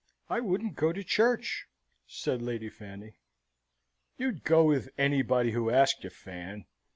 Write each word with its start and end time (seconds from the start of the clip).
"I 0.31 0.39
wouldn't 0.39 0.73
go 0.75 0.91
to 0.91 1.03
church," 1.03 1.67
said 2.07 2.41
Lady 2.41 2.69
Fanny. 2.69 3.19
"You'd 4.17 4.43
go 4.43 4.63
with 4.63 4.89
anybody 4.97 5.51
who 5.51 5.69
asked 5.69 6.03
you, 6.03 6.09
Fan!" 6.09 6.65